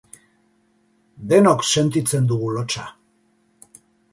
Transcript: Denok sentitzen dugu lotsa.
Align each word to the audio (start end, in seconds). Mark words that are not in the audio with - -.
Denok 1.33 1.67
sentitzen 1.73 2.27
dugu 2.33 2.51
lotsa. 2.57 2.89